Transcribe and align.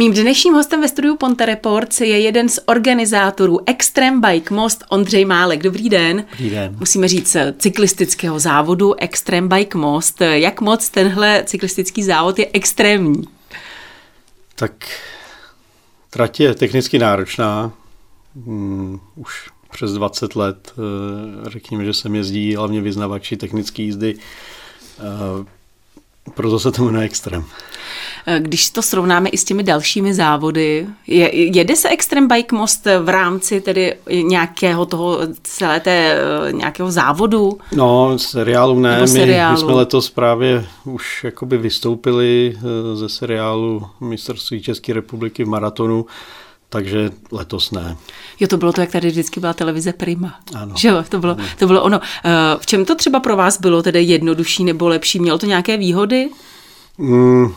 Mým 0.00 0.12
dnešním 0.12 0.54
hostem 0.54 0.80
ve 0.80 0.88
studiu 0.88 1.16
Ponte 1.16 1.46
Reports 1.46 2.00
je 2.00 2.20
jeden 2.20 2.48
z 2.48 2.58
organizátorů 2.66 3.58
Extreme 3.66 4.20
Bike 4.20 4.54
Most 4.54 4.84
Ondřej 4.88 5.24
Málek. 5.24 5.62
Dobrý 5.62 5.88
den. 5.88 6.24
Dobrý 6.30 6.50
den. 6.50 6.76
Musíme 6.78 7.08
říct 7.08 7.36
cyklistického 7.58 8.38
závodu 8.38 8.94
Extreme 8.94 9.48
Bike 9.48 9.78
Most. 9.78 10.20
Jak 10.20 10.60
moc 10.60 10.88
tenhle 10.88 11.42
cyklistický 11.46 12.02
závod 12.02 12.38
je 12.38 12.46
extrémní? 12.52 13.22
Tak 14.54 14.72
trať 16.10 16.40
je 16.40 16.54
technicky 16.54 16.98
náročná. 16.98 17.72
Hmm, 18.46 19.00
už 19.16 19.50
přes 19.70 19.92
20 19.92 20.36
let, 20.36 20.72
eh, 20.78 21.50
řekněme, 21.50 21.84
že 21.84 21.94
sem 21.94 22.14
jezdí 22.14 22.56
hlavně 22.56 22.80
vyznavači 22.80 23.36
technické 23.36 23.82
jízdy. 23.82 24.14
Eh, 26.30 26.32
proto 26.34 26.58
se 26.58 26.72
to 26.72 26.84
jmenuje 26.84 27.04
Extrem. 27.04 27.44
Eh, 28.26 28.40
když 28.40 28.70
to 28.70 28.82
srovnáme 28.82 29.28
i 29.28 29.38
s 29.38 29.44
těmi 29.44 29.62
dalšími 29.62 30.14
závody, 30.14 30.86
je, 31.06 31.56
jede 31.56 31.76
se 31.76 31.88
Extreme 31.88 32.26
Bike 32.26 32.56
Most 32.56 32.86
v 33.02 33.08
rámci 33.08 33.60
tedy 33.60 33.96
nějakého 34.10 34.86
toho 34.86 35.18
celé 35.42 35.80
té 35.80 36.18
nějakého 36.50 36.90
závodu? 36.90 37.58
No, 37.72 38.18
seriálu 38.18 38.80
ne. 38.80 39.08
seriálu. 39.08 39.56
My, 39.56 39.60
my 39.60 39.66
jsme 39.66 39.74
letos 39.74 40.10
právě 40.10 40.66
už 40.84 41.24
jakoby 41.24 41.58
vystoupili 41.58 42.58
ze 42.94 43.08
seriálu 43.08 43.86
mistrovství 44.00 44.62
České 44.62 44.92
republiky 44.92 45.44
v 45.44 45.48
maratonu 45.48 46.06
takže 46.70 47.10
letos 47.32 47.70
ne. 47.70 47.96
Jo, 48.40 48.48
to 48.48 48.56
bylo 48.56 48.72
to, 48.72 48.80
jak 48.80 48.90
tady 48.90 49.08
vždycky 49.08 49.40
byla 49.40 49.52
televize 49.52 49.92
Prima. 49.92 50.40
Ano. 50.54 50.74
Že 50.78 50.88
jo, 50.88 51.04
to 51.08 51.18
bylo, 51.18 51.36
to 51.58 51.66
bylo 51.66 51.82
ono. 51.82 52.00
Eh, 52.24 52.30
v 52.58 52.66
čem 52.66 52.84
to 52.84 52.94
třeba 52.94 53.20
pro 53.20 53.36
vás 53.36 53.60
bylo 53.60 53.82
tedy 53.82 54.02
jednodušší 54.02 54.64
nebo 54.64 54.88
lepší? 54.88 55.20
Mělo 55.20 55.38
to 55.38 55.46
nějaké 55.46 55.76
výhody? 55.76 56.30
Mm, 56.98 57.54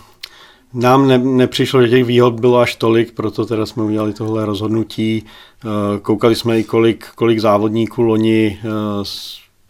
nám 0.74 1.08
ne, 1.08 1.18
nepřišlo, 1.18 1.82
že 1.82 1.90
těch 1.90 2.06
výhod 2.06 2.40
bylo 2.40 2.60
až 2.60 2.76
tolik, 2.76 3.12
proto 3.12 3.46
teda 3.46 3.66
jsme 3.66 3.84
udělali 3.84 4.14
tohle 4.14 4.46
rozhodnutí. 4.46 5.26
Eh, 5.26 6.00
koukali 6.00 6.36
jsme 6.36 6.60
i 6.60 6.64
kolik, 6.64 7.08
kolik 7.16 7.40
závodníků 7.40 8.02
loni 8.02 8.60
eh, 8.64 8.70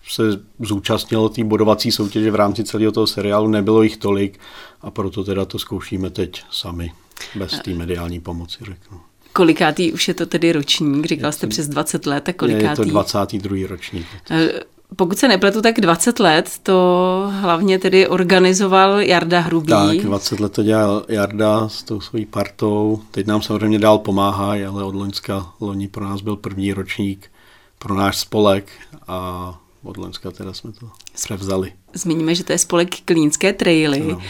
se 0.08 0.24
zúčastnilo 0.60 1.30
té 1.30 1.44
bodovací 1.44 1.92
soutěže 1.92 2.32
v 2.32 2.36
rámci 2.36 2.64
celého 2.64 2.92
toho 2.92 3.08
seriálu, 3.08 3.48
nebylo 3.48 3.84
jich 3.84 3.98
tolik 3.98 4.40
a 4.82 4.92
proto 4.92 5.24
teda 5.24 5.46
to 5.46 5.60
zkoušíme 5.60 6.10
teď 6.10 6.44
sami, 6.52 6.92
bez 7.36 7.60
té 7.60 7.74
mediální 7.74 8.20
pomoci, 8.20 8.58
řeknu. 8.66 9.00
Kolikátý 9.34 9.94
už 9.94 10.08
je 10.08 10.14
to 10.14 10.26
tedy 10.26 10.52
ročník? 10.52 11.06
Říkal 11.06 11.32
jste 11.32 11.48
přes 11.48 11.68
20 11.68 12.06
let, 12.06 12.24
tak 12.24 12.36
kolikátý? 12.36 12.68
Je 12.70 12.76
to 12.76 12.84
22. 12.84 13.68
ročník. 13.68 14.08
Eh, 14.32 14.50
pokud 14.96 15.18
se 15.18 15.28
nepletu, 15.28 15.62
tak 15.62 15.80
20 15.80 16.20
let 16.20 16.50
to 16.64 17.32
hlavně 17.40 17.80
tedy 17.80 18.08
organizoval 18.08 19.02
Jarda 19.02 19.40
Hrubý. 19.40 19.68
Tak, 19.68 19.98
20 19.98 20.40
let 20.40 20.52
to 20.52 20.64
dělal 20.64 21.06
Jarda 21.08 21.70
s 21.70 21.84
tou 21.84 22.02
svojí 22.02 22.26
partou. 22.26 23.02
Teď 23.12 23.28
nám 23.28 23.42
samozřejmě 23.42 23.80
dál 23.80 23.98
pomáhá, 23.98 24.48
ale 24.52 24.84
od 24.84 24.96
Loňska 24.96 25.54
loni 25.60 25.88
pro 25.88 26.06
nás 26.06 26.22
byl 26.22 26.36
první 26.36 26.74
ročník 26.74 27.32
pro 27.80 27.96
náš 27.96 28.18
spolek 28.18 28.72
a 29.08 29.60
od 29.84 29.98
Loňska 29.98 30.32
teda 30.32 30.54
jsme 30.54 30.72
to 30.72 30.90
převzali. 31.14 31.72
Zmíníme, 31.94 32.36
že 32.36 32.44
to 32.44 32.52
je 32.52 32.58
spolek 32.58 32.90
Klínské 33.06 33.54
traily. 33.54 34.02
Ano. 34.02 34.22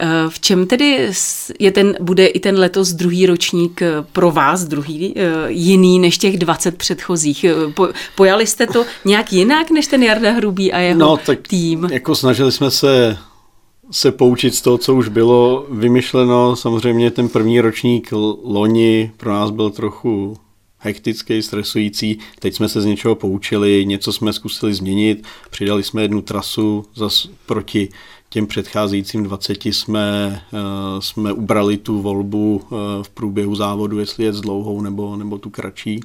Eh, 0.00 0.06
v 0.28 0.40
čem 0.40 0.66
tedy 0.66 1.10
je 1.58 1.72
ten, 1.72 1.96
bude 2.00 2.26
i 2.26 2.40
ten 2.40 2.58
letos 2.58 2.92
druhý 2.92 3.26
ročník 3.26 3.82
eh, 3.82 3.92
pro 4.12 4.30
vás 4.30 4.64
druhý 4.64 5.14
eh, 5.16 5.22
jiný 5.48 5.98
než 5.98 6.18
těch 6.18 6.38
20 6.38 6.76
předchozích? 6.76 7.44
Po, 7.74 7.88
pojali 8.16 8.46
jste 8.46 8.66
to 8.66 8.84
nějak 9.04 9.32
jinak 9.32 9.70
než 9.70 9.86
ten 9.86 10.02
Jarda 10.02 10.32
Hrubý 10.32 10.72
a 10.72 10.78
jeho 10.78 11.00
no, 11.00 11.16
tak 11.16 11.48
tým? 11.48 11.88
Jako 11.92 12.14
snažili 12.14 12.52
jsme 12.52 12.70
se 12.70 13.18
se 13.90 14.12
poučit 14.12 14.54
z 14.54 14.62
toho, 14.62 14.78
co 14.78 14.94
už 14.94 15.08
bylo 15.08 15.66
vymyšleno. 15.70 16.56
Samozřejmě 16.56 17.10
ten 17.10 17.28
první 17.28 17.60
ročník 17.60 18.12
loni 18.44 19.12
pro 19.16 19.32
nás 19.32 19.50
byl 19.50 19.70
trochu 19.70 20.36
hektický, 20.78 21.42
stresující. 21.42 22.18
Teď 22.38 22.54
jsme 22.54 22.68
se 22.68 22.80
z 22.80 22.84
něčeho 22.84 23.14
poučili, 23.14 23.86
něco 23.86 24.12
jsme 24.12 24.32
zkusili 24.32 24.74
změnit, 24.74 25.26
přidali 25.50 25.82
jsme 25.82 26.02
jednu 26.02 26.22
trasu 26.22 26.84
zas 26.94 27.28
proti 27.46 27.88
těm 28.28 28.46
předcházejícím 28.46 29.22
20 29.22 29.66
jsme, 29.66 30.40
uh, 30.52 31.00
jsme 31.00 31.32
ubrali 31.32 31.76
tu 31.76 32.02
volbu 32.02 32.56
uh, 32.56 32.78
v 33.02 33.08
průběhu 33.08 33.54
závodu, 33.54 33.98
jestli 33.98 34.24
je 34.24 34.32
s 34.32 34.40
dlouhou 34.40 34.80
nebo, 34.80 35.16
nebo 35.16 35.38
tu 35.38 35.50
kratší. 35.50 36.00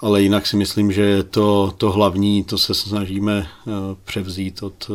Ale 0.00 0.22
jinak 0.22 0.46
si 0.46 0.56
myslím, 0.56 0.92
že 0.92 1.22
to, 1.22 1.74
to 1.78 1.90
hlavní, 1.92 2.44
to 2.44 2.58
se 2.58 2.74
snažíme 2.74 3.38
uh, 3.66 3.72
převzít 4.04 4.62
od, 4.62 4.90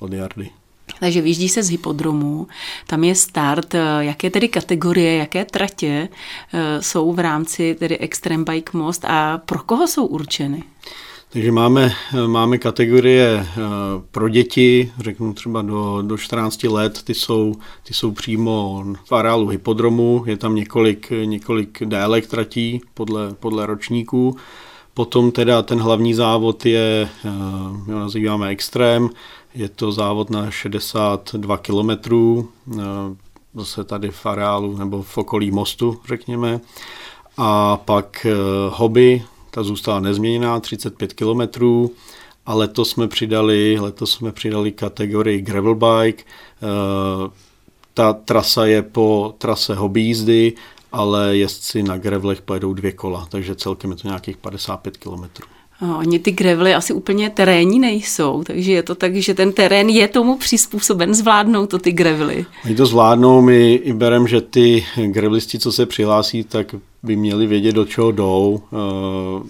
od 0.00 0.12
Jardy. 0.12 0.61
Takže 1.02 1.20
vyjíždí 1.20 1.48
se 1.48 1.62
z 1.62 1.70
hypodromu, 1.70 2.46
tam 2.86 3.04
je 3.04 3.14
start, 3.14 3.74
jaké 4.00 4.30
tedy 4.30 4.48
kategorie, 4.48 5.16
jaké 5.16 5.44
tratě 5.44 6.08
eh, 6.54 6.82
jsou 6.82 7.12
v 7.12 7.18
rámci 7.18 7.76
tedy 7.78 7.98
Extreme 7.98 8.44
Bike 8.44 8.78
Most 8.78 9.04
a 9.04 9.38
pro 9.38 9.58
koho 9.58 9.88
jsou 9.88 10.06
určeny? 10.06 10.62
Takže 11.30 11.52
máme, 11.52 11.92
máme 12.26 12.58
kategorie 12.58 13.46
eh, 13.46 13.60
pro 14.10 14.28
děti, 14.28 14.92
řeknu 15.00 15.34
třeba 15.34 15.62
do, 15.62 16.02
do 16.02 16.18
14 16.18 16.64
let, 16.64 17.02
ty 17.02 17.14
jsou, 17.14 17.54
ty 17.82 17.94
jsou 17.94 18.10
přímo 18.10 18.84
v 19.04 19.12
areálu 19.12 19.48
hypodromu, 19.48 20.24
je 20.26 20.36
tam 20.36 20.54
několik, 20.54 21.12
několik 21.24 21.82
délek 21.84 22.26
tratí 22.26 22.80
podle, 22.94 23.34
podle 23.34 23.66
ročníků. 23.66 24.36
Potom 24.94 25.32
teda 25.32 25.62
ten 25.62 25.78
hlavní 25.78 26.14
závod 26.14 26.66
je, 26.66 27.08
eh, 27.24 27.30
my 27.86 27.92
ho 27.92 27.98
nazýváme 27.98 28.48
Extrém, 28.48 29.10
je 29.54 29.68
to 29.68 29.92
závod 29.92 30.30
na 30.30 30.50
62 30.50 31.58
kilometrů, 31.58 32.48
eh, 32.72 32.82
zase 33.54 33.84
tady 33.84 34.10
v 34.10 34.26
areálu 34.26 34.76
nebo 34.76 35.02
v 35.02 35.18
okolí 35.18 35.50
mostu, 35.50 36.00
řekněme. 36.08 36.60
A 37.36 37.76
pak 37.76 38.26
eh, 38.26 38.34
hobby, 38.70 39.22
ta 39.50 39.62
zůstala 39.62 40.00
nezměněná, 40.00 40.60
35 40.60 41.12
kilometrů. 41.12 41.90
A 42.46 42.54
letos 42.54 42.90
jsme 42.90 43.08
přidali, 43.08 43.76
letos 43.80 44.10
jsme 44.10 44.32
přidali 44.32 44.72
kategorii 44.72 45.40
gravel 45.40 45.74
bike. 45.74 46.24
Eh, 46.24 47.30
ta 47.94 48.12
trasa 48.12 48.66
je 48.66 48.82
po 48.82 49.34
trase 49.38 49.74
hobby 49.74 50.00
jízdy, 50.00 50.52
ale 50.92 51.36
jezdci 51.36 51.82
na 51.82 51.98
gravelech 51.98 52.42
pojedou 52.42 52.74
dvě 52.74 52.92
kola, 52.92 53.26
takže 53.30 53.54
celkem 53.54 53.90
je 53.90 53.96
to 53.96 54.08
nějakých 54.08 54.36
55 54.36 54.96
kilometrů. 54.96 55.46
Oni 55.98 56.18
ty 56.18 56.30
grevely 56.30 56.74
asi 56.74 56.92
úplně 56.92 57.30
terénní 57.30 57.78
nejsou, 57.78 58.42
takže 58.44 58.72
je 58.72 58.82
to 58.82 58.94
tak, 58.94 59.16
že 59.16 59.34
ten 59.34 59.52
terén 59.52 59.88
je 59.88 60.08
tomu 60.08 60.36
přizpůsoben, 60.36 61.14
zvládnou 61.14 61.66
to 61.66 61.78
ty 61.78 61.92
grevely. 61.92 62.46
Oni 62.64 62.74
to 62.74 62.86
zvládnou, 62.86 63.40
my 63.40 63.74
i 63.74 63.92
bereme, 63.92 64.28
že 64.28 64.40
ty 64.40 64.84
grevlisti, 65.06 65.58
co 65.58 65.72
se 65.72 65.86
přihlásí, 65.86 66.44
tak 66.44 66.74
by 67.02 67.16
měli 67.16 67.46
vědět, 67.46 67.72
do 67.72 67.84
čeho 67.84 68.12
jdou. 68.12 68.60
Eh, 68.72 69.48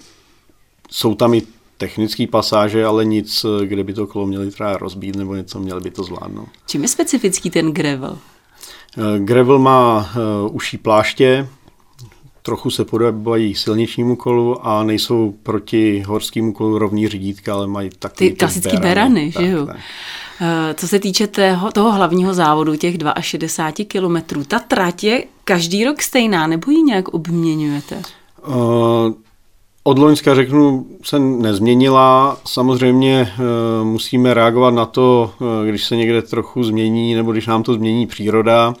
jsou 0.91 1.15
tam 1.15 1.33
i 1.33 1.41
technické 1.77 2.27
pasáže, 2.27 2.85
ale 2.85 3.05
nic, 3.05 3.45
kde 3.65 3.83
by 3.83 3.93
to 3.93 4.07
kolo 4.07 4.25
měli 4.25 4.51
třeba 4.51 4.77
rozbít 4.77 5.15
nebo 5.15 5.35
něco, 5.35 5.59
měli 5.59 5.81
by 5.81 5.91
to 5.91 6.03
zvládnout. 6.03 6.47
Čím 6.67 6.81
je 6.81 6.87
specifický 6.87 7.49
ten 7.49 7.71
gravel? 7.71 8.17
Eh, 8.97 9.19
gravel 9.19 9.59
má 9.59 10.09
eh, 10.09 10.49
uší 10.51 10.77
pláště, 10.77 11.47
trochu 12.43 12.69
se 12.69 12.85
podobají 12.85 13.55
silničnímu 13.55 14.15
kolu 14.15 14.67
a 14.67 14.83
nejsou 14.83 15.33
proti 15.43 16.03
horskému 16.07 16.53
kolu 16.53 16.77
rovní 16.77 17.07
řídítka, 17.07 17.53
ale 17.53 17.67
mají 17.67 17.89
takový 17.99 18.29
ty 18.29 18.35
klasické 18.35 18.79
berany, 18.79 18.87
berany 18.89 19.31
tak, 19.31 19.43
že 19.43 19.51
jo? 19.51 19.65
Tak. 19.65 19.77
Eh, 20.41 20.73
co 20.73 20.87
se 20.87 20.99
týče 20.99 21.27
tého, 21.27 21.71
toho 21.71 21.91
hlavního 21.91 22.33
závodu, 22.33 22.75
těch 22.75 22.95
62 23.19 23.85
kilometrů, 23.85 24.43
ta 24.43 24.59
trať 24.59 25.03
je 25.03 25.23
každý 25.43 25.85
rok 25.85 26.01
stejná, 26.01 26.47
nebo 26.47 26.71
ji 26.71 26.81
nějak 26.81 27.07
obměňujete? 27.07 28.01
Uh, 28.47 28.53
od 29.83 29.97
Loňska 29.97 30.35
řeknu, 30.35 30.85
se 31.03 31.19
nezměnila. 31.19 32.37
Samozřejmě 32.47 33.33
uh, 33.39 33.87
musíme 33.87 34.33
reagovat 34.33 34.73
na 34.73 34.85
to, 34.85 35.33
když 35.65 35.85
se 35.85 35.95
někde 35.95 36.21
trochu 36.21 36.63
změní, 36.63 37.15
nebo 37.15 37.31
když 37.31 37.47
nám 37.47 37.63
to 37.63 37.73
změní 37.73 38.07
příroda 38.07 38.73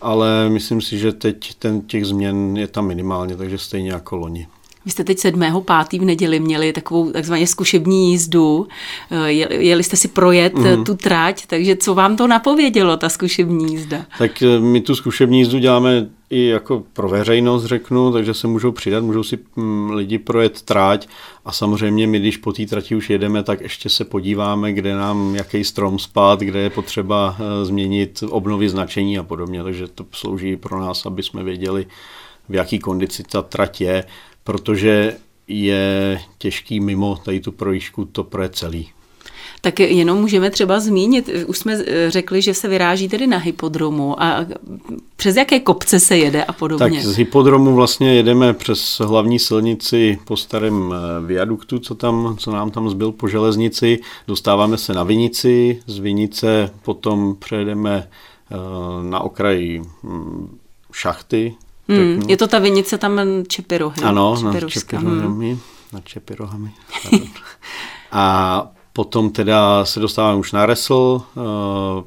ale 0.00 0.48
myslím 0.48 0.80
si, 0.80 0.98
že 0.98 1.12
teď 1.12 1.54
ten 1.54 1.80
těch 1.80 2.06
změn 2.06 2.56
je 2.56 2.68
tam 2.68 2.86
minimálně, 2.86 3.36
takže 3.36 3.58
stejně 3.58 3.92
jako 3.92 4.16
loni. 4.16 4.46
Vy 4.88 4.92
jste 4.92 5.04
teď 5.04 5.18
7. 5.18 5.40
5. 5.88 6.00
v 6.00 6.04
neděli 6.04 6.40
měli 6.40 6.72
takovou 6.72 7.12
takzvaně 7.12 7.46
zkušební 7.46 8.10
jízdu. 8.10 8.66
Eh, 9.10 9.32
jeli 9.32 9.82
jste 9.82 9.96
si 9.96 10.08
projet 10.08 10.54
mm. 10.54 10.84
tu 10.84 10.94
trať, 10.94 11.46
takže 11.46 11.76
co 11.76 11.94
vám 11.94 12.16
to 12.16 12.26
napovědělo, 12.26 12.96
ta 12.96 13.08
zkušební 13.08 13.72
jízda? 13.72 14.04
Tak 14.18 14.42
eh, 14.42 14.60
my 14.60 14.80
tu 14.80 14.94
zkušební 14.94 15.38
jízdu 15.38 15.58
děláme 15.58 16.08
i 16.30 16.44
jako 16.44 16.82
pro 16.92 17.08
veřejnost, 17.08 17.64
řeknu, 17.64 18.12
takže 18.12 18.34
se 18.34 18.46
můžou 18.46 18.72
přidat, 18.72 19.04
můžou 19.04 19.22
si 19.22 19.38
mm, 19.56 19.90
lidi 19.90 20.18
projet 20.18 20.62
trať 20.62 21.08
a 21.44 21.52
samozřejmě 21.52 22.06
my, 22.06 22.18
když 22.18 22.36
po 22.36 22.52
té 22.52 22.66
trati 22.66 22.94
už 22.94 23.10
jedeme, 23.10 23.42
tak 23.42 23.60
ještě 23.60 23.88
se 23.88 24.04
podíváme, 24.04 24.72
kde 24.72 24.94
nám 24.94 25.34
jaký 25.34 25.64
strom 25.64 25.98
spad, 25.98 26.40
kde 26.40 26.60
je 26.60 26.70
potřeba 26.70 27.36
změnit 27.62 28.22
obnovy 28.30 28.68
značení 28.68 29.18
a 29.18 29.22
podobně, 29.22 29.62
takže 29.62 29.86
to 29.86 30.04
slouží 30.12 30.56
pro 30.56 30.80
nás, 30.80 31.06
aby 31.06 31.22
jsme 31.22 31.42
věděli, 31.42 31.86
v 32.48 32.54
jaký 32.54 32.78
kondici 32.78 33.22
ta 33.22 33.42
trať 33.42 33.80
je 33.80 34.04
protože 34.48 35.16
je 35.48 36.20
těžký 36.38 36.80
mimo 36.80 37.16
tady 37.24 37.40
tu 37.40 37.52
projížďku 37.52 38.04
to 38.04 38.24
projet 38.24 38.56
celý. 38.56 38.88
Tak 39.60 39.80
jenom 39.80 40.18
můžeme 40.18 40.50
třeba 40.50 40.80
zmínit, 40.80 41.30
už 41.46 41.58
jsme 41.58 41.84
řekli, 42.08 42.42
že 42.42 42.54
se 42.54 42.68
vyráží 42.68 43.08
tedy 43.08 43.26
na 43.26 43.38
hypodromu 43.38 44.22
a 44.22 44.46
přes 45.16 45.36
jaké 45.36 45.60
kopce 45.60 46.00
se 46.00 46.16
jede 46.16 46.44
a 46.44 46.52
podobně. 46.52 47.02
Tak 47.02 47.08
z 47.08 47.16
hypodromu 47.16 47.74
vlastně 47.74 48.14
jedeme 48.14 48.54
přes 48.54 49.00
hlavní 49.04 49.38
silnici 49.38 50.18
po 50.24 50.36
starém 50.36 50.94
eh, 50.94 51.26
viaduktu, 51.26 51.78
co, 51.78 51.94
tam, 51.94 52.36
co 52.38 52.50
nám 52.50 52.70
tam 52.70 52.90
zbyl 52.90 53.12
po 53.12 53.28
železnici, 53.28 53.98
dostáváme 54.28 54.78
se 54.78 54.92
na 54.92 55.02
Vinici, 55.02 55.82
z 55.86 55.98
Vinice 55.98 56.70
potom 56.82 57.36
přejedeme 57.38 58.08
eh, 58.50 58.56
na 59.10 59.20
okraji 59.20 59.82
hm, 60.02 60.58
šachty. 60.92 61.54
Hmm, 61.88 62.22
je 62.28 62.36
to 62.36 62.46
ta 62.46 62.58
vinice 62.58 62.98
tam 62.98 63.20
Čepirohy. 63.48 64.02
Ano, 64.02 64.42
na 64.42 64.60
Čepirohami. 64.60 65.50
Hmm. 65.50 65.60
Na 65.92 66.00
Čepirohami. 66.00 66.70
a 68.12 68.66
potom 68.92 69.30
teda 69.30 69.84
se 69.84 70.00
dostáváme 70.00 70.38
už 70.38 70.52
na 70.52 70.66
Resl, 70.66 71.22
eh, 71.36 72.02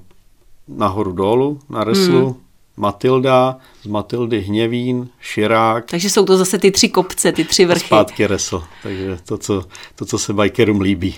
nahoru 0.68 1.12
dolů, 1.12 1.60
na 1.70 1.84
Reslu, 1.84 2.26
hmm. 2.26 2.36
Matilda, 2.78 3.58
z 3.84 3.88
Matildy 3.88 4.42
Hněvín, 4.42 5.10
Širák. 5.22 5.86
Takže 5.86 6.10
jsou 6.10 6.26
to 6.26 6.38
zase 6.38 6.58
ty 6.58 6.72
tři 6.72 6.90
kopce, 6.90 7.32
ty 7.32 7.44
tři 7.44 7.66
vrchy. 7.66 7.88
Zpátky 7.88 8.28
Resl, 8.28 8.64
takže 8.84 9.18
to, 9.26 9.38
co, 9.38 9.66
to, 9.96 10.06
co 10.06 10.20
se 10.20 10.34
bikerům 10.34 10.82
líbí. 10.82 11.16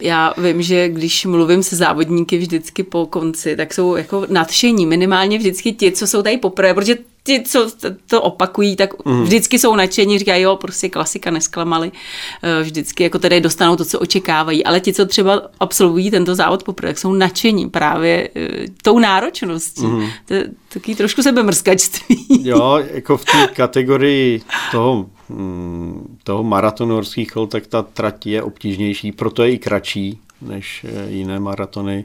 Já 0.00 0.34
vím, 0.38 0.62
že 0.62 0.88
když 0.88 1.24
mluvím 1.24 1.62
se 1.62 1.76
závodníky 1.76 2.38
vždycky 2.38 2.82
po 2.82 3.06
konci, 3.06 3.56
tak 3.56 3.74
jsou 3.74 3.96
jako 3.96 4.26
nadšení, 4.30 4.86
minimálně 4.86 5.38
vždycky 5.38 5.72
ti, 5.72 5.92
co 5.92 6.06
jsou 6.06 6.22
tady 6.22 6.36
poprvé, 6.36 6.74
protože 6.74 6.96
ti, 7.26 7.42
co 7.42 7.70
to 8.06 8.22
opakují, 8.22 8.76
tak 8.76 9.04
mm. 9.04 9.22
vždycky 9.22 9.58
jsou 9.58 9.76
nadšení, 9.76 10.18
říkají, 10.18 10.42
jo, 10.42 10.56
prostě 10.56 10.88
klasika, 10.88 11.30
nesklamali, 11.30 11.92
eh, 12.42 12.62
vždycky 12.62 13.02
jako 13.02 13.18
tedy 13.18 13.40
dostanou 13.40 13.76
to, 13.76 13.84
co 13.84 13.98
očekávají, 13.98 14.64
ale 14.64 14.80
ti, 14.80 14.92
co 14.92 15.06
třeba 15.06 15.42
absolvují 15.60 16.10
tento 16.10 16.34
závod 16.34 16.62
poprvé, 16.62 16.88
tak 16.88 16.98
jsou 16.98 17.12
nadšení 17.12 17.70
právě 17.70 18.28
eh, 18.36 18.48
tou 18.82 18.98
náročností. 18.98 19.86
Mm. 19.86 20.06
To 20.26 20.34
je 20.34 20.48
taky 20.72 20.94
trošku 20.94 21.22
sebemrskačství. 21.22 22.26
Jo, 22.42 22.82
jako 22.90 23.16
v 23.16 23.24
té 23.24 23.46
kategorii 23.46 24.42
toho, 24.70 25.06
mm, 25.28 26.18
toho 26.24 26.42
maratonu 26.42 26.94
horských 26.94 27.30
kol, 27.30 27.46
tak 27.46 27.66
ta 27.66 27.82
trať 27.82 28.26
je 28.26 28.42
obtížnější, 28.42 29.12
proto 29.12 29.42
je 29.42 29.50
i 29.50 29.58
kratší 29.58 30.18
než 30.42 30.86
eh, 30.88 31.10
jiné 31.10 31.40
maratony, 31.40 32.04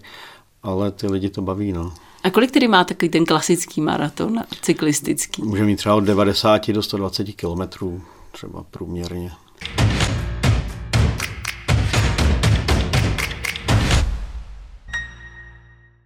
ale 0.63 0.91
ty 0.91 1.07
lidi 1.07 1.29
to 1.29 1.41
baví, 1.41 1.71
no. 1.71 1.93
A 2.23 2.29
kolik 2.29 2.51
tedy 2.51 2.67
má 2.67 2.83
takový 2.83 3.09
ten 3.09 3.25
klasický 3.25 3.81
maraton 3.81 4.39
cyklistický? 4.61 5.43
Může 5.43 5.63
mít 5.63 5.75
třeba 5.75 5.95
od 5.95 6.03
90 6.03 6.71
do 6.71 6.83
120 6.83 7.23
kilometrů, 7.23 8.01
třeba 8.31 8.63
průměrně. 8.71 9.31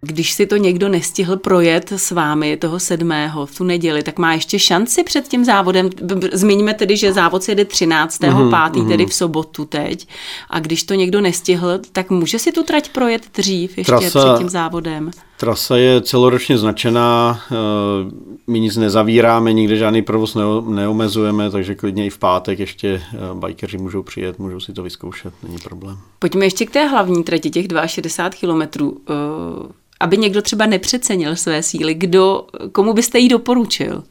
Když 0.02 0.34
si 0.34 0.46
to 0.46 0.56
někdo 0.56 0.90
nestihl 0.90 1.38
projet 1.38 1.92
s 1.92 2.12
vámi 2.12 2.58
toho 2.58 2.80
sedmého 2.80 3.46
v 3.46 3.56
tu 3.56 3.64
neděli, 3.64 4.04
tak 4.04 4.20
má 4.20 4.34
ještě 4.34 4.60
šanci 4.60 5.04
před 5.04 5.28
tím 5.28 5.46
závodem. 5.46 5.90
Zmiňme 6.34 6.74
tedy, 6.74 6.98
že 6.98 7.14
závod 7.14 7.44
se 7.44 7.52
jede 7.52 7.66
13. 7.66 8.22
Mm-hmm, 8.22 8.50
pátý, 8.50 8.80
mm-hmm. 8.80 8.88
tedy 8.88 9.06
v 9.06 9.14
sobotu 9.14 9.66
teď. 9.66 10.08
A 10.50 10.60
když 10.60 10.84
to 10.84 10.94
někdo 10.94 11.22
nestihl, 11.22 11.80
tak 11.92 12.10
může 12.10 12.40
si 12.40 12.52
tu 12.52 12.64
trať 12.64 12.90
projet 12.90 13.22
dřív 13.34 13.78
ještě 13.78 13.92
Trasa, 13.92 14.20
před 14.20 14.38
tím 14.38 14.50
závodem? 14.50 15.12
Trasa 15.44 15.78
je 15.78 16.02
celoročně 16.02 16.58
značená, 16.58 17.40
eh, 17.52 17.56
my 18.48 18.60
nic 18.60 18.78
nezavíráme, 18.78 19.54
nikde 19.54 19.76
žádný 19.76 20.02
provoz 20.02 20.38
neomezujeme, 20.68 21.50
takže 21.50 21.76
klidně 21.76 22.06
i 22.06 22.10
v 22.10 22.18
pátek 22.18 22.60
ještě 22.60 22.88
eh, 23.14 23.18
bajkeři 23.34 23.78
můžou 23.78 24.04
přijet, 24.04 24.40
můžou 24.40 24.60
si 24.60 24.74
to 24.74 24.84
vyzkoušet, 24.84 25.34
není 25.44 25.58
problém. 25.58 25.98
Pojďme 26.20 26.46
ještě 26.46 26.66
k 26.66 26.72
té 26.72 26.88
hlavní 26.88 27.24
trati, 27.24 27.50
těch 27.50 27.66
62 27.86 28.40
kilometrů 28.40 28.98
eh, 29.10 29.14
aby 30.00 30.18
někdo 30.18 30.42
třeba 30.42 30.66
nepřecenil 30.66 31.36
své 31.36 31.64
síly, 31.64 31.94
kdo, 31.94 32.46
komu 32.72 32.94
byste 32.94 33.20
jí 33.20 33.30
doporučil? 33.30 34.04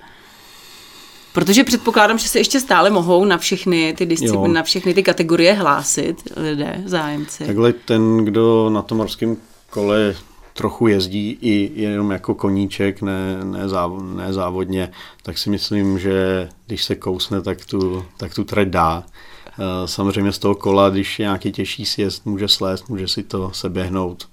Protože 1.33 1.65
předpokládám, 1.65 2.19
že 2.19 2.29
se 2.29 2.39
ještě 2.39 2.61
stále 2.61 2.91
mohou 2.91 3.25
na 3.25 3.39
všechny 3.39 3.95
ty 3.99 4.07
disciplíny, 4.07 4.55
na 4.55 4.63
všechny 4.63 4.95
ty 4.95 5.03
kategorie 5.03 5.53
hlásit 5.53 6.17
lidé, 6.37 6.83
zájemci. 6.87 7.45
Takhle 7.45 7.73
ten, 7.73 8.17
kdo 8.17 8.71
na 8.71 8.83
tom 8.83 8.99
morském 8.99 9.37
kole 9.71 10.15
trochu 10.55 10.87
jezdí 10.87 11.39
i 11.41 11.83
jenom 11.83 12.11
jako 12.11 12.35
koníček, 12.35 13.03
ne, 13.03 13.45
ne, 13.45 13.69
záv, 13.69 13.93
ne 14.03 14.33
závodně, 14.33 14.91
tak 15.23 15.39
si 15.39 15.51
myslím, 15.51 15.99
že 15.99 16.49
když 16.67 16.85
se 16.85 16.95
kousne, 16.95 17.43
tak 17.43 17.67
tu, 17.67 18.05
tak 18.17 18.35
tu 18.35 18.45
trať 18.45 18.69
dá. 18.69 19.05
Eh, 19.49 19.89
samozřejmě 19.89 20.33
z 20.33 20.39
toho 20.39 20.55
kola, 20.55 20.91
když 20.91 21.19
je 21.19 21.23
nějaký 21.23 21.53
těžší 21.53 21.87
sjezd, 21.87 22.27
může 22.27 22.49
slést, 22.49 22.89
může 22.89 23.09
si 23.09 23.23
to 23.23 23.51
seběhnout 23.55 24.33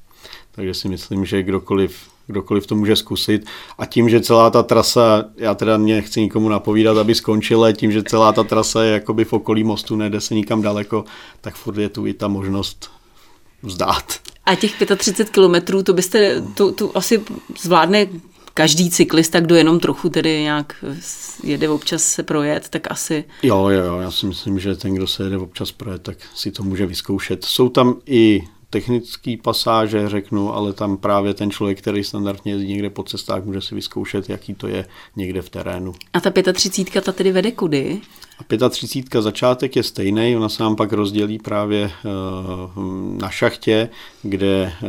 takže 0.60 0.74
si 0.74 0.90
myslím, 0.90 1.26
že 1.26 1.44
kdokoliv, 1.44 1.98
kdokoliv 2.28 2.68
to 2.68 2.76
může 2.76 2.96
zkusit. 2.96 3.46
A 3.78 3.86
tím, 3.86 4.10
že 4.10 4.22
celá 4.22 4.50
ta 4.50 4.64
trasa, 4.64 5.26
já 5.38 5.56
teda 5.56 5.78
nechci 5.78 6.22
nikomu 6.22 6.50
napovídat, 6.50 6.98
aby 6.98 7.16
skončila, 7.16 7.72
tím, 7.72 7.92
že 7.92 8.04
celá 8.04 8.34
ta 8.34 8.44
trasa 8.44 8.84
je 8.84 8.94
jakoby 8.94 9.26
v 9.26 9.34
okolí 9.34 9.64
mostu, 9.64 9.96
nejde 9.96 10.22
se 10.22 10.36
nikam 10.36 10.62
daleko, 10.62 11.06
tak 11.42 11.56
furt 11.56 11.78
je 11.78 11.90
tu 11.90 12.08
i 12.08 12.14
ta 12.14 12.28
možnost 12.28 12.92
vzdát. 13.64 14.20
A 14.50 14.56
těch 14.56 14.74
35 14.98 15.30
kilometrů, 15.30 15.84
to 15.84 15.94
byste, 15.94 16.44
to, 16.54 16.72
to 16.72 16.98
asi 16.98 17.24
zvládne 17.62 18.08
každý 18.54 18.90
cyklista, 18.90 19.40
kdo 19.40 19.56
jenom 19.56 19.80
trochu 19.80 20.10
tedy 20.10 20.42
nějak 20.42 20.86
jede 21.44 21.70
občas 21.70 22.04
se 22.04 22.24
projet, 22.24 22.70
tak 22.70 22.92
asi... 22.92 23.24
Jo, 23.44 23.70
jo, 23.70 24.00
já 24.00 24.12
si 24.12 24.26
myslím, 24.26 24.60
že 24.60 24.76
ten, 24.76 24.94
kdo 24.96 25.08
se 25.08 25.24
jede 25.24 25.38
občas 25.38 25.72
projet, 25.72 26.02
tak 26.02 26.18
si 26.36 26.52
to 26.52 26.64
může 26.64 26.86
vyzkoušet. 26.86 27.46
Jsou 27.46 27.70
tam 27.70 27.96
i 28.06 28.44
technické 28.70 29.36
pasáže, 29.42 30.10
řeknu, 30.10 30.54
ale 30.54 30.74
tam 30.74 30.98
právě 30.98 31.34
ten 31.34 31.52
člověk, 31.52 31.78
který 31.82 32.04
standardně 32.04 32.52
jezdí 32.52 32.68
někde 32.68 32.90
po 32.90 33.04
cestách, 33.04 33.44
může 33.44 33.62
si 33.62 33.76
vyzkoušet, 33.76 34.30
jaký 34.30 34.54
to 34.54 34.68
je 34.68 34.86
někde 35.16 35.42
v 35.42 35.50
terénu. 35.50 35.94
A 36.14 36.20
ta 36.20 36.32
35 36.54 37.04
ta 37.04 37.12
tedy 37.12 37.32
vede 37.32 37.52
kudy? 37.52 38.02
A 38.40 38.70
35 38.70 39.22
začátek 39.22 39.76
je 39.76 39.84
stejný, 39.84 40.38
ona 40.38 40.50
se 40.50 40.64
nám 40.64 40.76
pak 40.76 40.94
rozdělí 40.94 41.40
právě 41.40 41.84
eh, 41.84 42.10
na 43.22 43.30
šachtě, 43.30 43.90
kde 44.22 44.74
eh, 44.74 44.88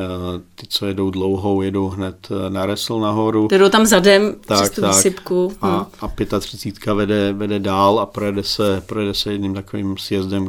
ty, 0.54 0.66
co 0.68 0.86
jedou 0.86 1.10
dlouhou, 1.10 1.62
jedou 1.62 1.88
hned 1.88 2.28
eh, 2.30 2.50
na 2.50 2.66
resl 2.66 3.00
nahoru. 3.00 3.48
Jedou 3.52 3.68
tam 3.68 3.86
zadem 3.86 4.34
tak, 4.46 4.58
přes 4.58 4.70
tu 4.70 4.80
tak. 4.80 4.94
vysypku. 4.94 5.52
A, 5.60 5.90
hm. 6.02 6.08
a 6.32 6.40
35 6.40 6.94
vede, 6.94 7.32
vede 7.32 7.58
dál 7.58 7.98
a 8.00 8.06
projede 8.06 8.42
se, 8.42 8.82
projede 8.86 9.14
se 9.14 9.32
jedním 9.32 9.54
takovým 9.54 9.98
sjezdem, 9.98 10.48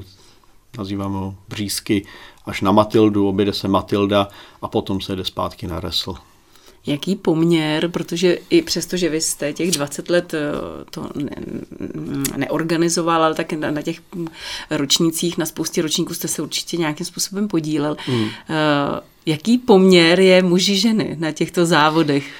nazýváme 0.77 1.15
ho 1.15 1.35
břízky, 1.49 2.05
až 2.45 2.61
na 2.61 2.71
Matildu, 2.71 3.27
objede 3.27 3.53
se 3.53 3.67
Matilda 3.67 4.27
a 4.61 4.67
potom 4.67 5.01
se 5.01 5.15
jde 5.15 5.25
zpátky 5.25 5.67
na 5.67 5.79
Resl. 5.79 6.15
Jaký 6.85 7.15
poměr, 7.15 7.89
protože 7.89 8.37
i 8.49 8.61
přesto, 8.61 8.97
že 8.97 9.09
vy 9.09 9.21
jste 9.21 9.53
těch 9.53 9.71
20 9.71 10.09
let 10.09 10.33
eh, 10.33 10.51
to 10.91 11.09
ne, 11.15 11.35
neorganizoval, 12.37 13.23
ale 13.23 13.35
tak 13.35 13.53
na, 13.53 13.71
na 13.71 13.81
těch 13.81 14.01
ročnících, 14.69 15.37
na 15.37 15.45
spoustě 15.45 15.81
ročníků 15.81 16.13
jste 16.13 16.27
se 16.27 16.41
určitě 16.41 16.77
nějakým 16.77 17.05
způsobem 17.05 17.47
podílel. 17.47 17.97
Mm. 18.07 18.29
Jaký 19.25 19.57
poměr 19.57 20.19
je 20.19 20.43
muži 20.43 20.77
ženy 20.77 21.15
na 21.19 21.31
těchto 21.31 21.65
závodech? 21.65 22.31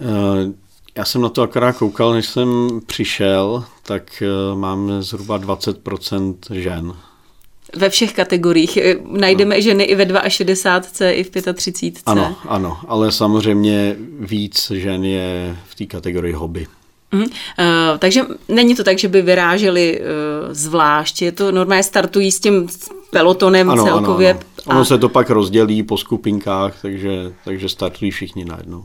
Uh, 0.00 0.52
já 0.96 1.04
jsem 1.04 1.20
na 1.20 1.28
to 1.28 1.42
akorát 1.42 1.76
koukal, 1.76 2.12
než 2.12 2.26
jsem 2.26 2.80
přišel, 2.86 3.64
tak 3.82 4.22
máme 4.54 5.02
zhruba 5.02 5.38
20% 5.38 6.36
žen 6.50 6.94
ve 7.74 7.90
všech 7.90 8.12
kategoriích. 8.12 8.78
Najdeme 9.10 9.54
no. 9.54 9.60
ženy 9.60 9.84
i 9.84 9.94
ve 9.94 10.30
62, 10.30 11.10
i 11.10 11.24
v 11.24 11.30
35. 11.30 12.02
Ano, 12.06 12.36
ano, 12.48 12.78
ale 12.88 13.12
samozřejmě 13.12 13.96
víc 14.20 14.70
žen 14.74 15.04
je 15.04 15.56
v 15.68 15.74
té 15.74 15.86
kategorii 15.86 16.32
hobby. 16.32 16.66
Mm, 17.12 17.22
uh, 17.22 17.28
takže 17.98 18.22
není 18.48 18.74
to 18.74 18.84
tak, 18.84 18.98
že 18.98 19.08
by 19.08 19.22
vyráželi 19.22 20.00
uh, 20.00 20.06
zvlášť, 20.50 21.22
je 21.22 21.32
to 21.32 21.52
normálně 21.52 21.82
startují 21.82 22.32
s 22.32 22.40
tím 22.40 22.68
pelotonem 23.10 23.70
ano, 23.70 23.84
celkově. 23.84 24.30
Ano, 24.30 24.40
ano. 24.40 24.70
Ono 24.70 24.80
a... 24.80 24.84
se 24.84 24.98
to 24.98 25.08
pak 25.08 25.30
rozdělí 25.30 25.82
po 25.82 25.96
skupinkách, 25.96 26.82
takže, 26.82 27.32
takže 27.44 27.68
startují 27.68 28.10
všichni 28.10 28.44
najednou. 28.44 28.84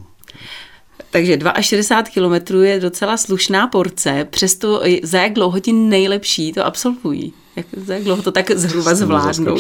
Takže 1.10 1.40
62 1.62 2.14
kilometrů 2.14 2.62
je 2.62 2.80
docela 2.80 3.18
slušná 3.18 3.68
porce, 3.68 4.28
přesto 4.30 4.82
za 5.04 5.20
jak 5.20 5.34
dlouho 5.34 5.60
ti 5.60 5.74
nejlepší 5.74 6.54
to 6.54 6.66
absolvují? 6.66 7.34
Jak, 7.56 7.66
jak 7.88 8.04
dlouho 8.04 8.22
to 8.22 8.32
tak 8.32 8.52
zhruba 8.52 8.96
zvládnou? 8.96 9.58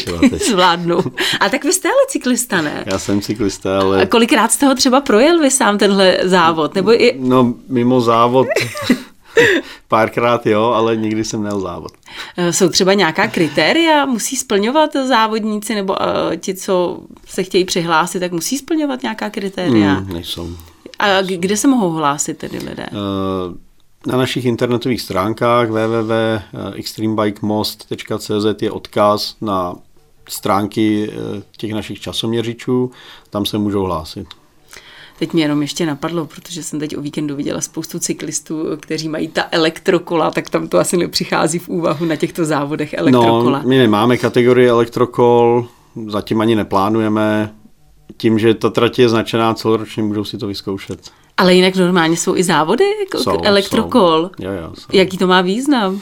zvládnou. 0.48 1.04
A 1.40 1.50
tak 1.50 1.64
vy 1.64 1.74
jste 1.74 1.88
ale 1.88 2.06
cyklista, 2.08 2.62
ne? 2.62 2.84
Já 2.86 3.00
jsem 3.00 3.22
cyklista, 3.22 3.80
ale... 3.80 4.02
A 4.02 4.06
kolikrát 4.06 4.52
jste 4.52 4.66
ho 4.66 4.76
třeba 4.76 5.02
projel 5.02 5.40
vy 5.40 5.52
sám 5.52 5.78
tenhle 5.78 6.18
závod? 6.24 6.76
Nebo 6.76 7.04
i... 7.04 7.16
No, 7.20 7.54
mimo 7.70 8.02
závod 8.02 8.48
párkrát 9.88 10.46
jo, 10.46 10.64
ale 10.64 10.98
nikdy 10.98 11.24
jsem 11.24 11.44
nejel 11.44 11.60
závod. 11.60 11.92
Eh, 12.38 12.54
jsou 12.54 12.70
třeba 12.70 12.94
nějaká 12.94 13.28
kritéria? 13.28 14.06
Musí 14.06 14.36
splňovat 14.36 14.94
závodníci 15.08 15.76
nebo 15.76 15.94
uh, 15.94 16.36
ti, 16.36 16.56
co 16.56 17.02
se 17.28 17.44
chtějí 17.44 17.66
přihlásit, 17.66 18.20
tak 18.20 18.32
musí 18.32 18.58
splňovat 18.58 19.02
nějaká 19.04 19.30
kritéria? 19.30 19.94
Hmm, 19.94 20.14
nejsou. 20.14 20.50
A 21.02 21.22
kde 21.22 21.58
se 21.58 21.68
mohou 21.68 21.92
hlásit 21.92 22.38
tedy 22.38 22.58
lidé? 22.58 22.86
Uh, 22.92 22.98
na 24.08 24.18
našich 24.18 24.46
internetových 24.46 25.02
stránkách 25.02 25.70
www.extremebikemost.cz 25.70 28.62
je 28.62 28.72
odkaz 28.72 29.36
na 29.42 29.76
stránky 30.30 31.12
těch 31.58 31.74
našich 31.74 32.00
časoměřičů, 32.00 32.92
tam 33.30 33.46
se 33.46 33.58
můžou 33.58 33.84
hlásit. 33.84 34.28
Teď 35.20 35.34
mě 35.34 35.44
jenom 35.44 35.62
ještě 35.62 35.86
napadlo, 35.86 36.26
protože 36.26 36.64
jsem 36.64 36.80
teď 36.80 36.98
o 36.98 37.02
víkendu 37.02 37.36
viděla 37.36 37.62
spoustu 37.62 38.00
cyklistů, 38.00 38.66
kteří 38.80 39.10
mají 39.10 39.28
ta 39.28 39.46
elektrokola, 39.52 40.32
tak 40.32 40.50
tam 40.50 40.68
to 40.68 40.80
asi 40.80 40.98
nepřichází 40.98 41.60
v 41.60 41.70
úvahu 41.70 42.06
na 42.06 42.16
těchto 42.16 42.46
závodech 42.46 42.94
elektrokola. 42.94 43.60
No, 43.60 43.70
my 43.70 43.78
nemáme 43.78 44.18
kategorii 44.18 44.70
elektrokol, 44.70 45.68
zatím 46.08 46.42
ani 46.42 46.56
neplánujeme. 46.56 47.56
Tím, 48.18 48.40
že 48.40 48.54
ta 48.54 48.70
trať 48.70 49.00
je 49.00 49.10
značená 49.10 49.54
celoročně, 49.54 50.04
můžou 50.04 50.24
si 50.24 50.38
to 50.38 50.48
vyzkoušet. 50.48 51.12
Ale 51.38 51.56
jinak 51.56 51.76
normálně 51.76 52.18
jsou 52.18 52.36
i 52.36 52.44
závody 52.44 52.84
jako 53.00 53.24
jsou, 53.24 53.38
elektrokol. 53.44 54.30
Jsou. 54.38 54.46
Jo, 54.46 54.52
jo, 54.52 54.72
jsou. 54.74 54.88
Jaký 54.94 55.18
to 55.18 55.28
má 55.28 55.42
význam? 55.42 56.02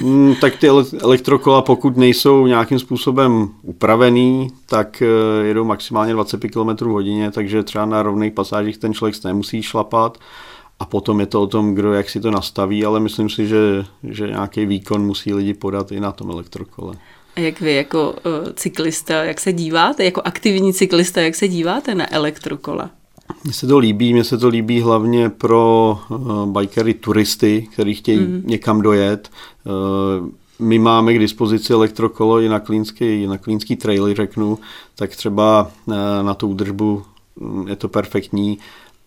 Mm, 0.00 0.34
tak 0.40 0.56
ty 0.56 0.68
elektrokola, 1.00 1.62
pokud 1.62 1.96
nejsou 1.96 2.46
nějakým 2.46 2.78
způsobem 2.78 3.48
upravený, 3.62 4.48
tak 4.66 5.02
eh, 5.02 5.46
jedou 5.46 5.64
maximálně 5.64 6.12
25 6.12 6.50
km 6.50 6.86
hodině, 6.86 7.30
takže 7.30 7.62
třeba 7.62 7.86
na 7.86 8.02
rovných 8.02 8.32
pasážích 8.32 8.78
ten 8.78 8.94
člověk 8.94 9.24
nemusí 9.24 9.62
šlapat. 9.62 10.18
A 10.80 10.84
potom 10.84 11.20
je 11.20 11.26
to 11.26 11.42
o 11.42 11.46
tom, 11.46 11.74
kdo 11.74 11.92
jak 11.92 12.10
si 12.10 12.20
to 12.20 12.30
nastaví, 12.30 12.84
ale 12.84 13.00
myslím 13.00 13.30
si, 13.30 13.46
že, 13.46 13.84
že 14.02 14.26
nějaký 14.26 14.66
výkon 14.66 15.06
musí 15.06 15.34
lidi 15.34 15.54
podat 15.54 15.92
i 15.92 16.00
na 16.00 16.12
tom 16.12 16.30
elektrokole. 16.30 16.94
Jak 17.40 17.60
vy 17.60 17.74
jako 17.74 18.10
uh, 18.10 18.52
cyklista, 18.54 19.14
jak 19.14 19.40
se 19.40 19.52
díváte, 19.52 20.04
jako 20.04 20.22
aktivní 20.24 20.74
cyklista, 20.74 21.20
jak 21.20 21.34
se 21.34 21.48
díváte 21.48 21.94
na 21.94 22.14
elektrokola? 22.14 22.90
Mně 23.44 23.52
se 23.52 23.66
to 23.66 23.78
líbí, 23.78 24.12
mně 24.12 24.24
se 24.24 24.38
to 24.38 24.48
líbí 24.48 24.80
hlavně 24.80 25.28
pro 25.28 25.98
uh, 26.08 26.46
bikery 26.46 26.94
turisty, 26.94 27.68
kteří 27.72 27.94
chtějí 27.94 28.18
mm. 28.18 28.42
někam 28.46 28.82
dojet. 28.82 29.30
Uh, 30.20 30.28
my 30.58 30.78
máme 30.78 31.14
k 31.14 31.18
dispozici 31.18 31.72
elektrokolo 31.72 32.40
i 32.40 32.48
na 32.48 32.60
klínský, 32.60 33.26
na 33.26 33.38
klínský 33.38 33.76
traily, 33.76 34.14
řeknu, 34.14 34.58
tak 34.94 35.16
třeba 35.16 35.70
uh, 35.86 35.94
na 36.22 36.34
tu 36.34 36.48
údržbu 36.48 37.02
um, 37.34 37.68
je 37.68 37.76
to 37.76 37.88
perfektní. 37.88 38.58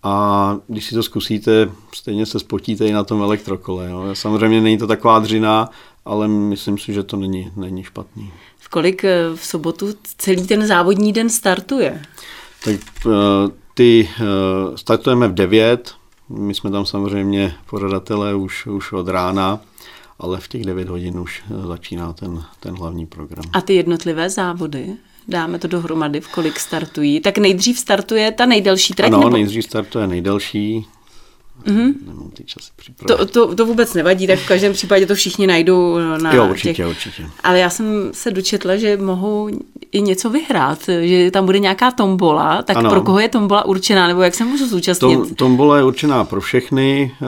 A 0.03 0.57
když 0.67 0.85
si 0.85 0.95
to 0.95 1.03
zkusíte, 1.03 1.69
stejně 1.93 2.25
se 2.25 2.39
spotíte 2.39 2.87
i 2.87 2.91
na 2.91 3.03
tom 3.03 3.21
elektrokole. 3.21 3.89
Jo. 3.89 4.03
Samozřejmě 4.13 4.61
není 4.61 4.77
to 4.77 4.87
taková 4.87 5.19
dřina, 5.19 5.69
ale 6.05 6.27
myslím 6.27 6.77
si, 6.77 6.93
že 6.93 7.03
to 7.03 7.17
není, 7.17 7.51
není 7.55 7.83
špatný. 7.83 8.31
V 8.59 8.69
kolik 8.69 9.03
v 9.35 9.45
sobotu 9.45 9.87
celý 10.17 10.47
ten 10.47 10.67
závodní 10.67 11.13
den 11.13 11.29
startuje? 11.29 12.01
Tak 12.63 12.75
ty 13.73 14.09
uh, 14.19 14.75
startujeme 14.75 15.27
v 15.27 15.33
9, 15.33 15.95
my 16.29 16.53
jsme 16.53 16.71
tam 16.71 16.85
samozřejmě 16.85 17.55
pořadatelé 17.69 18.35
už, 18.35 18.65
už 18.65 18.91
od 18.91 19.07
rána, 19.07 19.61
ale 20.19 20.39
v 20.39 20.47
těch 20.47 20.63
9 20.63 20.89
hodin 20.89 21.19
už 21.19 21.43
eh, 21.45 21.67
začíná 21.67 22.13
ten, 22.13 22.43
ten 22.59 22.75
hlavní 22.75 23.05
program. 23.05 23.45
A 23.53 23.61
ty 23.61 23.73
jednotlivé 23.73 24.29
závody? 24.29 24.87
Dáme 25.27 25.59
to 25.59 25.67
dohromady, 25.67 26.21
v 26.21 26.27
kolik 26.27 26.59
startují. 26.59 27.19
Tak 27.19 27.37
nejdřív 27.37 27.79
startuje 27.79 28.31
ta 28.31 28.45
nejdelší 28.45 28.93
trať? 28.93 29.11
Ano, 29.11 29.19
nebo... 29.19 29.29
nejdřív 29.29 29.63
startuje 29.63 30.07
nejdelší, 30.07 30.85
Mm-hmm. 31.65 31.93
Nemám 32.07 32.31
ty 32.31 32.43
časy 32.43 32.71
to, 33.07 33.25
to, 33.25 33.55
to 33.55 33.65
vůbec 33.65 33.93
nevadí, 33.93 34.27
tak 34.27 34.39
v 34.39 34.47
každém 34.47 34.73
případě 34.73 35.05
to 35.05 35.15
všichni 35.15 35.47
najdou 35.47 35.97
na 36.21 36.33
Jo, 36.33 36.47
určitě, 36.49 36.73
těch... 36.73 36.87
určitě. 36.87 37.25
Ale 37.43 37.59
já 37.59 37.69
jsem 37.69 38.09
se 38.13 38.31
dočetla, 38.31 38.75
že 38.75 38.97
mohou 38.97 39.49
i 39.91 40.01
něco 40.01 40.29
vyhrát, 40.29 40.79
že 41.01 41.31
tam 41.31 41.45
bude 41.45 41.59
nějaká 41.59 41.91
tombola, 41.91 42.61
tak 42.61 42.77
ano. 42.77 42.89
pro 42.89 43.01
koho 43.01 43.19
je 43.19 43.29
tombola 43.29 43.65
určená, 43.65 44.07
nebo 44.07 44.21
jak 44.21 44.35
se 44.35 44.45
můžu 44.45 44.67
zúčastnit? 44.67 45.15
Tom, 45.15 45.35
tombola 45.35 45.77
je 45.77 45.83
určená 45.83 46.23
pro 46.23 46.41
všechny. 46.41 47.11
Eh, 47.21 47.25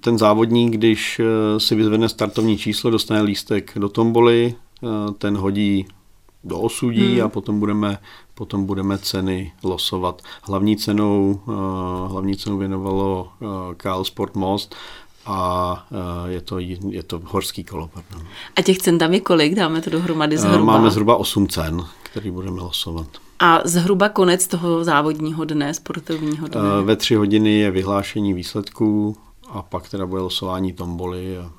ten 0.00 0.18
závodník, 0.18 0.72
když 0.72 1.20
eh, 1.20 1.60
si 1.60 1.74
vyzvedne 1.74 2.08
startovní 2.08 2.58
číslo, 2.58 2.90
dostane 2.90 3.22
lístek 3.22 3.72
do 3.76 3.88
tomboly, 3.88 4.54
eh, 4.82 5.12
ten 5.18 5.36
hodí 5.36 5.86
do 6.48 6.60
osudí 6.60 7.14
hmm. 7.14 7.26
a 7.26 7.28
potom 7.28 7.60
budeme, 7.60 7.98
potom 8.34 8.66
budeme 8.66 8.98
ceny 8.98 9.52
losovat. 9.62 10.22
Hlavní 10.42 10.76
cenou, 10.76 11.40
uh, 11.46 11.54
hlavní 12.10 12.36
cenu 12.36 12.58
věnovalo 12.58 13.28
uh, 13.40 13.48
KL 13.76 14.04
Sport 14.04 14.34
Most 14.34 14.74
a 15.26 15.72
uh, 15.90 16.30
je 16.30 16.40
to, 16.40 16.58
je 16.88 17.02
to 17.02 17.20
horský 17.24 17.64
kolo. 17.64 17.90
Pardon. 17.94 18.26
A 18.56 18.62
těch 18.62 18.78
cen 18.78 18.98
tam 18.98 19.14
je 19.14 19.20
kolik? 19.20 19.54
Dáme 19.54 19.80
to 19.80 19.90
dohromady 19.90 20.38
zhruba? 20.38 20.64
Máme 20.64 20.90
zhruba 20.90 21.16
8 21.16 21.48
cen, 21.48 21.84
který 22.02 22.30
budeme 22.30 22.60
losovat. 22.60 23.06
A 23.38 23.60
zhruba 23.64 24.08
konec 24.08 24.46
toho 24.46 24.84
závodního 24.84 25.44
dne, 25.44 25.74
sportovního 25.74 26.48
dne? 26.48 26.60
Ve 26.82 26.96
tři 26.96 27.14
hodiny 27.14 27.58
je 27.58 27.70
vyhlášení 27.70 28.34
výsledků 28.34 29.16
a 29.48 29.62
pak 29.62 29.88
teda 29.88 30.06
bude 30.06 30.22
losování 30.22 30.72
tomboly 30.72 31.38
a 31.38 31.50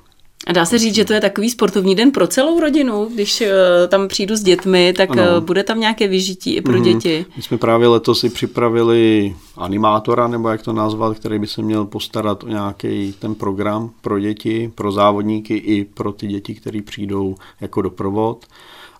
a 0.50 0.52
dá 0.52 0.64
se 0.64 0.78
říct, 0.78 0.94
že 0.94 1.04
to 1.04 1.12
je 1.12 1.20
takový 1.20 1.50
sportovní 1.50 1.94
den 1.94 2.10
pro 2.10 2.26
celou 2.26 2.60
rodinu, 2.60 3.08
když 3.14 3.40
uh, 3.40 3.46
tam 3.88 4.08
přijdu 4.08 4.36
s 4.36 4.42
dětmi, 4.42 4.92
tak 4.96 5.10
ano. 5.10 5.22
Uh, 5.22 5.44
bude 5.44 5.62
tam 5.62 5.80
nějaké 5.80 6.08
vyžití 6.08 6.54
i 6.54 6.60
pro 6.60 6.72
mm-hmm. 6.72 6.82
děti. 6.82 7.26
My 7.36 7.42
jsme 7.42 7.58
právě 7.58 7.88
letos 7.88 8.20
si 8.20 8.30
připravili 8.30 9.34
animátora, 9.56 10.28
nebo 10.28 10.48
jak 10.48 10.62
to 10.62 10.72
nazvat, 10.72 11.18
který 11.18 11.38
by 11.38 11.46
se 11.46 11.62
měl 11.62 11.84
postarat 11.84 12.44
o 12.44 12.48
nějaký 12.48 13.14
ten 13.18 13.34
program 13.34 13.90
pro 14.00 14.18
děti, 14.18 14.72
pro 14.74 14.92
závodníky 14.92 15.56
i 15.56 15.84
pro 15.84 16.12
ty 16.12 16.26
děti, 16.26 16.54
které 16.54 16.82
přijdou 16.82 17.34
jako 17.60 17.82
doprovod 17.82 18.46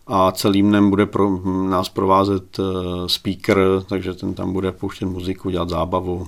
a 0.07 0.33
celým 0.33 0.69
dnem 0.69 0.90
bude 0.90 1.07
pro, 1.07 1.40
nás 1.69 1.88
provázet 1.88 2.59
uh, 2.59 2.66
speaker, 3.07 3.59
takže 3.88 4.14
ten 4.14 4.35
tam 4.35 4.52
bude 4.52 4.73
pouštět 4.73 5.07
muziku, 5.07 5.50
dělat 5.50 5.69
zábavu. 5.69 6.26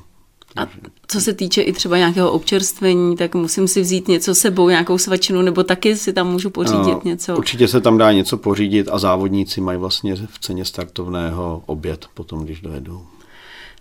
A 0.56 0.68
co 1.06 1.20
se 1.20 1.32
týče 1.32 1.62
i 1.62 1.72
třeba 1.72 1.98
nějakého 1.98 2.32
občerstvení, 2.32 3.16
tak 3.16 3.34
musím 3.34 3.68
si 3.68 3.80
vzít 3.80 4.08
něco 4.08 4.34
sebou, 4.34 4.68
nějakou 4.68 4.98
svačinu, 4.98 5.42
nebo 5.42 5.64
taky 5.64 5.96
si 5.96 6.12
tam 6.12 6.32
můžu 6.32 6.50
pořídit 6.50 6.86
no, 6.86 7.00
něco? 7.04 7.36
Určitě 7.36 7.68
se 7.68 7.80
tam 7.80 7.98
dá 7.98 8.12
něco 8.12 8.36
pořídit 8.36 8.88
a 8.92 8.98
závodníci 8.98 9.60
mají 9.60 9.78
vlastně 9.78 10.16
v 10.16 10.38
ceně 10.40 10.64
startovného 10.64 11.62
oběd 11.66 12.06
potom, 12.14 12.44
když 12.44 12.60
dojedou. 12.60 13.02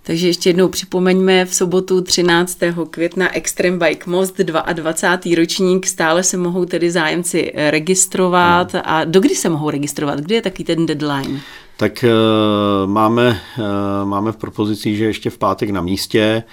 Takže 0.04 0.28
ještě 0.28 0.50
jednou 0.50 0.68
připomeňme, 0.68 1.46
v 1.46 1.56
sobotu 1.56 2.02
13. 2.02 2.60
května 2.90 3.36
Extreme 3.36 3.78
Bike 3.78 4.10
Most 4.10 4.38
22. 4.38 5.36
ročník, 5.36 5.88
stále 5.88 6.24
se 6.24 6.38
mohou 6.38 6.66
tedy 6.66 6.92
zájemci 6.92 7.52
registrovat 7.56 8.74
no. 8.74 8.82
a 8.84 9.04
dokdy 9.04 9.36
se 9.36 9.50
mohou 9.50 9.70
registrovat? 9.70 10.20
Kdy 10.20 10.36
je 10.36 10.42
taky 10.42 10.64
ten 10.64 10.86
deadline? 10.86 11.40
Tak 11.82 12.06
uh, 12.08 12.90
máme, 12.90 13.42
uh, 13.58 14.10
máme 14.10 14.32
v 14.32 14.38
propozici, 14.38 14.96
že 14.96 15.06
ještě 15.06 15.30
v 15.30 15.38
pátek 15.38 15.70
na 15.70 15.82
místě, 15.82 16.44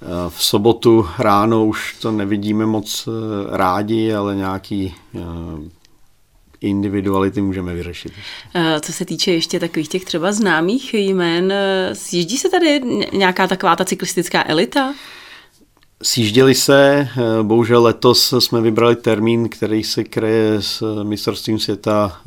uh, 0.00 0.08
v 0.30 0.44
sobotu 0.44 1.06
ráno 1.18 1.66
už 1.66 1.96
to 2.00 2.12
nevidíme 2.12 2.66
moc 2.66 3.08
rádi, 3.50 4.14
ale 4.14 4.36
nějaký 4.36 4.94
individuality 6.60 7.40
můžeme 7.40 7.74
vyřešit. 7.74 8.12
Co 8.80 8.92
se 8.92 9.04
týče 9.04 9.32
ještě 9.32 9.60
takových 9.60 9.88
těch 9.88 10.04
třeba 10.04 10.32
známých 10.32 10.94
jmén, 10.94 11.52
sjíždí 11.92 12.38
se 12.38 12.48
tady 12.50 12.80
nějaká 13.12 13.46
taková 13.46 13.76
ta 13.76 13.84
cyklistická 13.84 14.44
elita? 14.46 14.94
Sjížděli 16.02 16.54
se, 16.54 17.08
bohužel 17.42 17.82
letos 17.82 18.34
jsme 18.38 18.60
vybrali 18.60 18.96
termín, 18.96 19.48
který 19.48 19.84
se 19.84 20.04
kreje 20.04 20.62
s 20.62 21.02
mistrovstvím 21.02 21.58
světa 21.58 22.20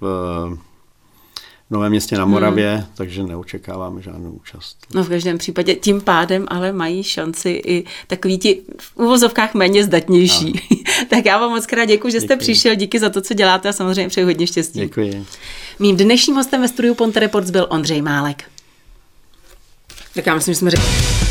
v 0.00 0.58
Novém 1.72 1.90
městě 1.90 2.18
na 2.18 2.24
Moravě, 2.24 2.74
hmm. 2.74 2.86
takže 2.94 3.22
neočekáváme 3.22 4.02
žádnou 4.02 4.30
účast. 4.30 4.76
No 4.94 5.04
v 5.04 5.08
každém 5.08 5.38
případě 5.38 5.74
tím 5.74 6.00
pádem 6.00 6.44
ale 6.48 6.72
mají 6.72 7.02
šanci 7.02 7.62
i 7.66 7.84
takový 8.06 8.38
ti 8.38 8.60
v 8.78 8.96
uvozovkách 8.96 9.54
méně 9.54 9.84
zdatnější. 9.84 10.60
tak 11.10 11.26
já 11.26 11.38
vám 11.38 11.50
moc 11.50 11.66
krát 11.66 11.84
děkuji, 11.84 12.12
že 12.12 12.20
jste 12.20 12.34
děkuji. 12.34 12.40
přišel, 12.40 12.74
díky 12.74 12.98
za 12.98 13.10
to, 13.10 13.20
co 13.20 13.34
děláte 13.34 13.68
a 13.68 13.72
samozřejmě 13.72 14.08
přeji 14.08 14.24
hodně 14.24 14.46
štěstí. 14.46 14.78
Děkuji. 14.80 15.24
Mým 15.78 15.96
dnešním 15.96 16.36
hostem 16.36 16.60
ve 16.60 16.68
studiu 16.68 16.94
Ponte 16.94 17.20
Reports 17.20 17.50
byl 17.50 17.66
Ondřej 17.70 18.02
Málek. 18.02 18.44
Tak 20.14 20.26
já 20.26 20.34
myslím, 20.34 20.54
že 20.54 20.58
jsme 20.58 20.70
řekli. 20.70 21.21